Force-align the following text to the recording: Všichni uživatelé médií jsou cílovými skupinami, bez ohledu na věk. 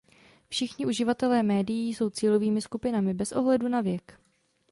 Všichni 0.49 0.85
uživatelé 0.85 1.43
médií 1.43 1.93
jsou 1.93 2.09
cílovými 2.09 2.61
skupinami, 2.61 3.13
bez 3.13 3.31
ohledu 3.31 3.67
na 3.67 3.81
věk. 3.81 4.17